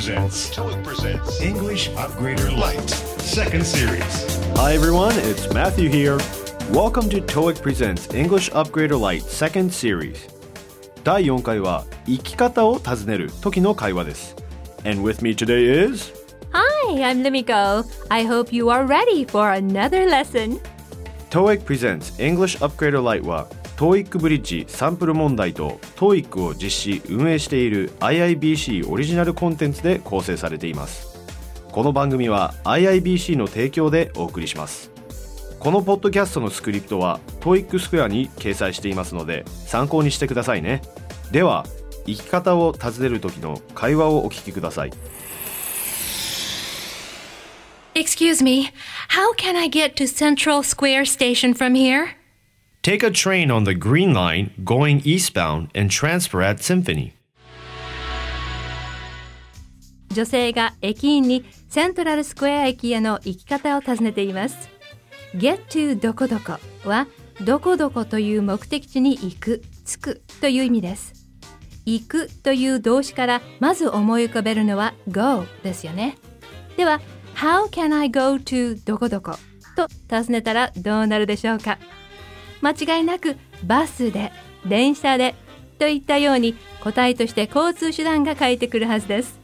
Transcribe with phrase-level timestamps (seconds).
[0.00, 2.88] presents TOEIC presents English Upgrader Lite
[3.20, 6.18] Second Series Hi everyone, it's Matthew here.
[6.70, 10.28] Welcome to TOEIC Presents English Upgrader Lite Second Series.
[11.04, 14.36] 第4回は生き方を尋ねる時の会話です。
[14.84, 16.12] And with me today is
[16.52, 17.84] Hi, I'm Limiko.
[18.08, 20.58] I hope you are ready for another lesson.
[21.30, 23.46] TOEIC Presents English Upgrader Lite は
[23.81, 31.19] TOEIC ブリッジサンプル問題と TOEIC を実施運営している IIBC オリジナルコンテンツで構成されています。
[31.71, 34.91] この番組は IIBC の提供でお送りします。
[35.59, 40.83] このポッドキャストのスクリプトは TOEIC スクエアに掲載していますので参考にしてくださいね。
[41.31, 41.65] では
[42.05, 44.91] 生き方を尋ねる時の会話をお聞きください。
[47.95, 48.69] Excuse me,
[49.09, 52.20] how can I get to Central Square Station from here?
[52.83, 57.11] Take a train on the Green Line going eastbound and transfer at Symphony
[60.09, 64.67] 女性が駅員にセントラルスクエア駅への行き方を尋ねています。
[65.35, 67.05] get to どこどこは
[67.45, 71.13] どこどこという目的地に行く、着くという意味です。
[71.85, 76.17] 行くという動詞からまず思い浮かべるのは go ですよね。
[76.77, 76.99] では、
[77.35, 79.35] How can I go to どこどこ
[79.75, 81.77] と尋ねたらどうなるでしょうか？
[82.61, 84.31] 間違いなくバスで、
[84.65, 85.35] 電車で
[85.79, 89.39] といったように答えとして交通手段が書いてくるはずです。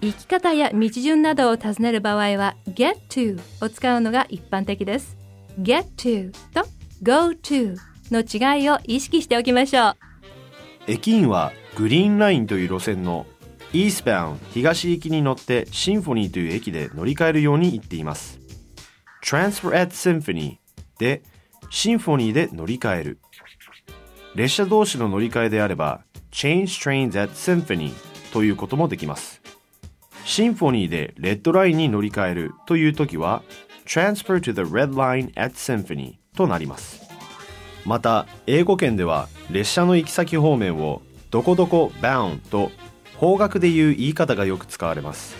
[0.00, 5.16] 生き方や道順などを尋ねる場合は get to を使うのが一般的です。
[5.60, 6.64] get to と
[7.02, 7.76] go to
[8.10, 9.96] の違いを意識しておきましょう。
[10.86, 13.26] 駅員はグリーンラインという路線の
[13.72, 18.38] Eastbound 東行きに乗ってシンフォニーという駅で乗り換えるように言っています
[19.24, 20.58] Transfer at Symphony
[20.98, 21.22] で
[21.74, 23.18] シンフォニーで乗り換える。
[24.34, 27.94] 列車同士の乗り換えであれば Change trains at Symphony
[28.30, 29.40] ということもできます。
[30.26, 33.42] シンフォニーでレッドラインに乗り換えるという時は
[33.86, 37.00] Transfer to the red line at Symphony となります。
[37.86, 41.00] また英語圏では列車の行き先方面を
[41.30, 42.70] どこどこ bound と
[43.16, 45.34] 方角でいう言い方がよく使われます。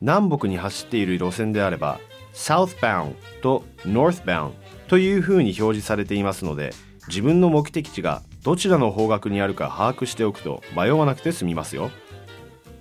[0.00, 2.00] 南北に走っている路線であれば
[2.32, 4.52] southbound と northbound
[4.88, 6.72] というふうに表示されていますので
[7.08, 11.90] 自分の目的地がどちらの方角にあるか把握しておくと迷わなくて済みますよ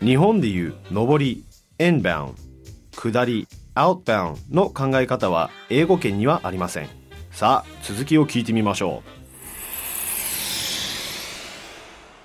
[0.00, 1.44] 日本でいう上り
[1.78, 2.34] inbound
[2.92, 6.88] 下り outbound の考え方は英語圏にはありません
[7.30, 9.14] さあ続きを聞いてみましょう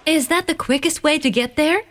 [0.10, 1.84] Is that the quickest way to get there?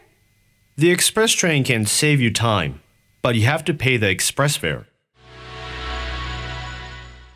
[0.77, 2.81] The express train can save you time,
[3.23, 4.87] but you have to pay the express fare.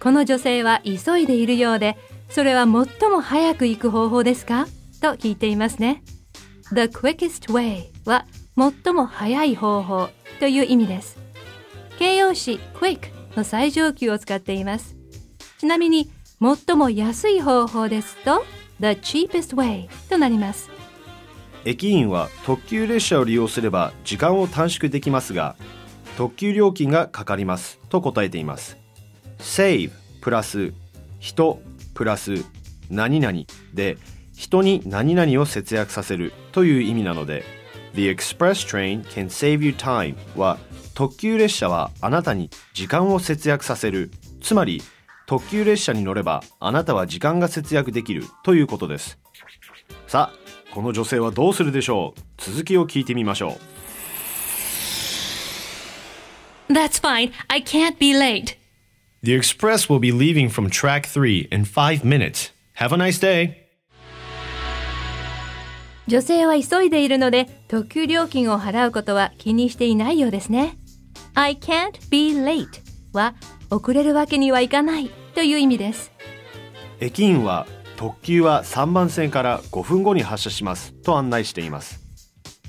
[0.02, 1.96] この女性は急いでいるようで、
[2.28, 4.66] それは最も早く行く方法ですか？
[5.00, 6.02] と聞いていますね。
[6.70, 8.26] The quickest way は
[8.58, 10.08] 最も早い方法
[10.40, 11.18] という意味です。
[12.00, 14.96] 形容詞 quick の最上級を使っています。
[15.58, 18.44] ちなみに、最も安い方法ですと
[18.80, 20.69] The cheapest way となります。
[21.64, 25.54] 駅員は特急列車を利用すれば時間を短縮できますが、
[26.19, 28.81] 特急料金がかかりますと答えています。
[29.42, 30.72] Save プラス
[31.19, 31.60] 人
[31.94, 32.44] プラス
[32.91, 33.41] 何々
[33.75, 33.98] で
[34.34, 37.44] 人に何々を節約させるという意味なので
[37.94, 40.58] The express train can save you time は
[40.94, 44.10] 特急列車はあなたに時間を節約させる
[44.41, 44.82] つまり
[45.26, 49.19] 特急列車に乗ればあなたは時間が節約できるということです
[50.06, 50.38] さあ
[50.75, 52.20] この女性はどうするでしょう？
[52.38, 53.58] 続きを聞いてみましょ
[56.70, 57.32] う That's fine.
[57.48, 58.56] I can't be late.
[59.25, 62.50] The express will be leaving from track 3 in 5 minutes.
[62.75, 63.55] Have a nice day.
[66.09, 70.77] 女性は急いでいるので特急料金を払うことは気にしていないようですね。
[71.34, 72.66] I can't be late
[73.12, 73.34] は
[73.71, 76.11] 遅れるわけにはいかないという意味です。
[76.99, 77.66] 駅員は
[77.97, 82.00] 特急は3番線から5分後に発車しますと案内しています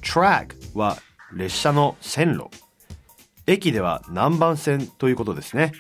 [0.02, 0.98] Track は
[1.34, 2.50] 列車の線路
[3.48, 5.72] 駅では何番線ということですね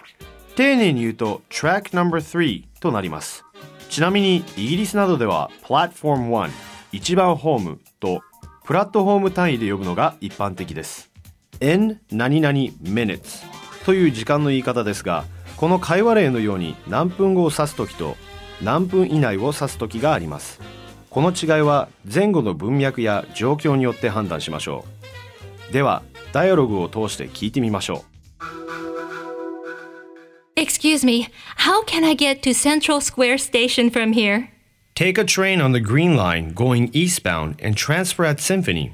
[0.55, 3.43] 丁寧に言うと Track number 3となります。
[3.89, 6.51] ちなみにイギリスなどでは Platform 1
[6.91, 8.21] 一番ホームと
[8.63, 11.11] プラットフォーム単位で呼ぶのが一般的です。
[11.59, 13.43] N 何々 minutes
[13.85, 15.25] という時間の言い方ですが
[15.57, 18.15] この会話例のように何分後を指す時と
[18.61, 20.59] 何分以内を指す時があります。
[21.09, 24.85] この違いは前後の文脈や状況によって判断しましょ
[25.69, 25.73] う。
[25.73, 28.12] ではダイアログを通して聞いてみましょう。
[30.63, 31.27] Excuse me,
[31.57, 34.49] how can I get to Central Square Station from here?
[34.95, 38.93] Take a train on the Green Line going eastbound and transfer at Symphony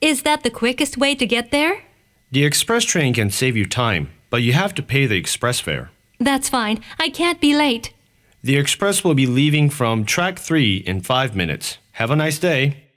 [0.00, 1.84] Is that the quickest way to get there?
[2.32, 5.92] The express train can save you time, but you have to pay the express fare.
[6.18, 6.82] That's fine.
[6.98, 7.94] I can't be late.
[8.42, 11.78] The express will be leaving from track 3 in 5 minutes.
[11.92, 12.88] Have a nice day.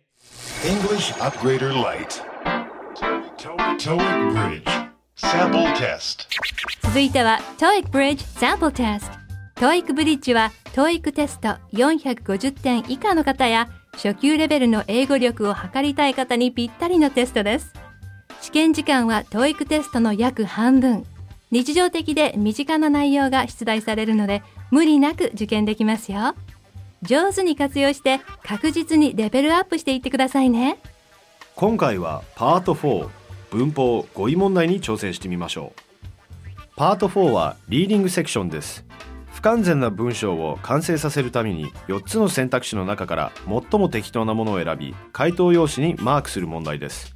[0.65, 2.23] English Upgrader Lite.
[3.77, 4.87] TOEIC Bridge.
[5.17, 6.27] Sample test.
[6.97, 9.11] 続いては TOEIC Bridge Sample Test
[9.57, 17.71] TOEIC ブリッジは TOEIC テスト450点以下の方や初級レベルの英語力を測りたい方にぴったりのテストです。
[18.41, 21.05] 試験時間は TOEIC テストの約半分。
[21.51, 24.41] 日常的で身近な内容が出題されるので
[24.71, 26.33] 無理なく受験できますよ。
[27.03, 30.79] 上手に活用して確実にレベルアップしていってくださいね。
[31.55, 33.07] 今回はパート4
[33.51, 35.86] 文法語彙問題に挑戦してみましょう。
[36.77, 38.85] パート4はリーディングセクションです。
[39.33, 47.15] 不完全な文章を完成させるために4つの選択肢の中から最も適当なものを選び回答用紙にマークする問題です。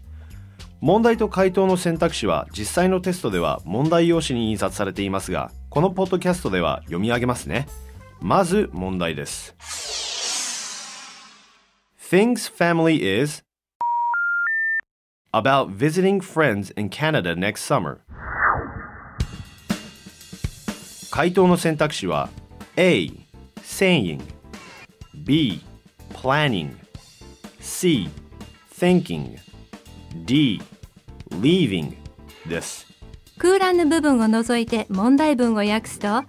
[0.79, 7.67] 問題と回答の選択肢は実際のテストでは問題用紙に印刷されていますがこのポッドキャストでは読み上げますね。
[8.19, 9.55] まず問題です。
[11.99, 13.43] Things family is
[15.31, 17.99] about visiting friends in Canada next summer.
[21.11, 22.29] 回答の選択肢は
[22.77, 23.11] A.
[23.57, 24.21] saying
[25.13, 25.61] B.
[26.13, 26.73] planning
[27.59, 28.09] C.
[28.73, 29.37] thinking
[30.25, 30.61] D.
[31.31, 31.97] leaving
[32.47, 32.87] です
[33.37, 36.27] 空欄の部分を除いて問題文を訳すと、フ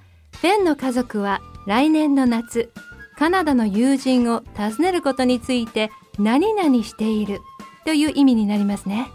[0.49, 2.73] ェンの家族は来年の夏、
[3.17, 7.40] カナダの友人を訪ねることについて何々している
[7.84, 9.08] という意味になりますね。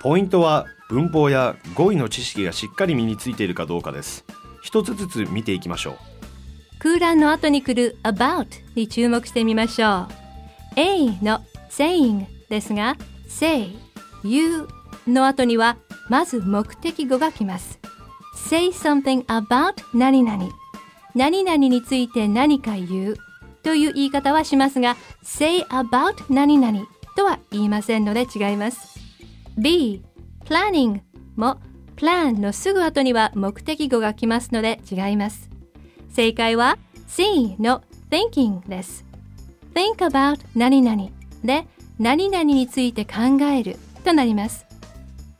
[0.00, 4.24] ポイントは文法や語彙の知識がしっかり身についているかどうかです
[4.64, 5.94] 一つずつ見ていきましょう
[6.78, 10.08] 空欄の後に来る about に注目してみましょう。
[10.76, 11.40] A の
[11.70, 12.96] saying ですが、
[13.28, 13.74] say,
[14.22, 14.68] you
[15.06, 15.76] の後には
[16.08, 17.78] まず目的語が来ます。
[18.48, 20.48] say something about 何々。
[21.14, 23.16] 何々について何か言う
[23.62, 26.86] という言い方はしますが、say about 何々
[27.16, 28.98] とは言いませんので違います。
[29.56, 30.02] B、
[30.44, 31.00] planning
[31.36, 31.60] も
[31.96, 35.50] plan のすぐ後には目的語が来ますので違います。
[36.10, 39.04] 正解は C の thinking です。
[39.74, 41.10] think about 何々
[41.44, 41.66] で
[41.98, 44.66] 何々について考えるとなります。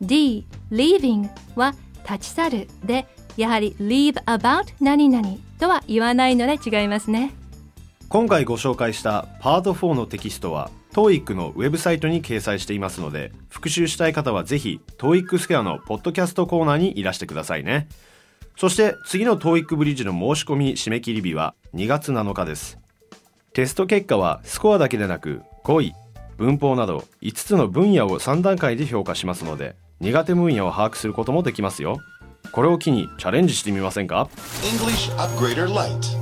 [0.01, 1.75] D、leaving は
[2.09, 3.06] 立ち去るで
[3.37, 7.33] やはり leave about 何々とは言わないので違いますね。
[8.09, 17.88] 今回ご紹介したパート4のテキストは TOEIC のウェブサイトに掲載していますので復習したい方はぜひ TOEIC スクエアのポッドキャストコーナーにいらしてくださいね
[18.56, 22.79] そして次の TOEIC ブリッジの申し込み締め切り日は2月7日です
[23.52, 25.94] テスト結果はスコアだけでなく語彙
[26.37, 31.99] 文法など5つの分野を3段階で評価しますので苦手分野を把握することもできますよ
[32.52, 34.29] これを機にチャレンジしてみませんか
[34.62, 36.17] ？English Upgrader Lite.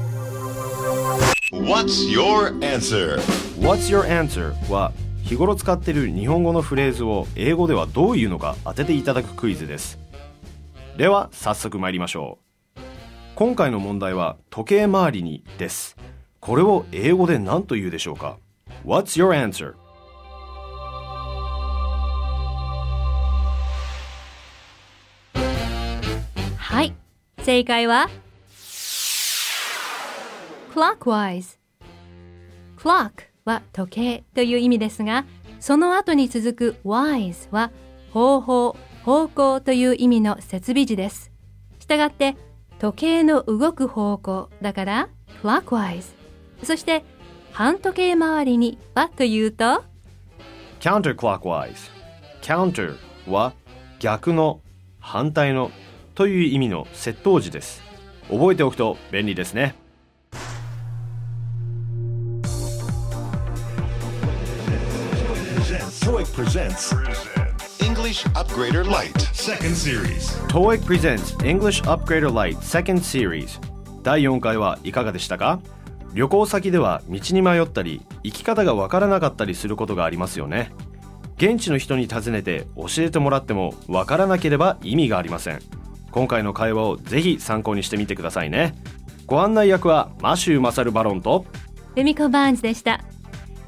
[1.52, 3.20] What's your answer?
[3.62, 4.52] What's your answer?
[4.68, 4.92] は
[5.22, 10.00] 日頃使っている日本語のフレーズを英語ではどういうのか当てていただくクイズです
[10.96, 12.38] では早速参りましょ
[12.76, 12.80] う
[13.36, 15.96] 今回の問題は時計回りにです
[16.40, 18.36] これを英語で何と言うでしょうか
[18.84, 19.74] ？What's your answer?
[26.56, 26.92] はい。
[27.44, 28.10] 正解は
[30.74, 31.58] clockwise。
[32.76, 35.24] clock は時計という意味ですが、
[35.60, 37.70] その後に続く wise は
[38.12, 41.30] 方法、方向という意味の設備字です。
[41.78, 42.36] したがって、
[42.78, 45.08] 時計の動く方向だから
[45.42, 46.14] clockwise。
[46.62, 47.04] そして、
[47.52, 49.84] 半時計回りにはというと
[50.80, 51.90] counterclockwise
[52.40, 52.96] counter
[53.28, 53.52] は
[53.98, 54.60] 逆の
[54.98, 55.70] 反対の
[56.14, 57.82] という意味の窃盗時です
[58.28, 59.74] 覚えておくと便利ですね
[66.72, 69.18] presents English Upgrader Lite.
[69.34, 70.30] Second Series.
[70.48, 73.60] TOEIC presents English Upgrader Lite Second Series
[74.02, 75.60] 第4回はいかがでしたか？
[76.14, 80.72] 旅行先では道に迷ったり行き方がわからなかったりすることがありますよね
[81.36, 85.60] 現地の人に尋ねて教えてもらってもわからなければ意味がありません
[86.10, 88.74] 今回の会話をぜひ参考にしてみてくださいね
[89.26, 91.44] ご案内役はマシュー・マサル・バロンと
[91.96, 93.00] ルミコ・バーンズでした。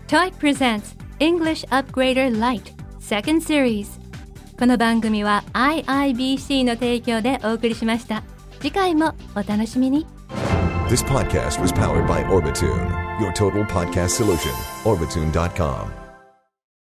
[0.06, 4.00] TOEIC presents English Upgrader Lite Second Series
[4.58, 8.22] この番組は IIBC の提供でお送りしました。
[8.60, 10.06] 次回もお楽しみに。
[10.88, 12.88] This podcast was powered by Orbitune,
[13.20, 14.52] your total podcast solution.
[14.84, 16.03] Orbitune.com.